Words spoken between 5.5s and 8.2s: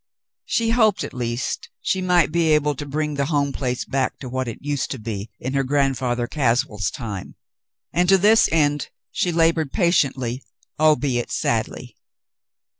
her Grandfather Caswell's time, and to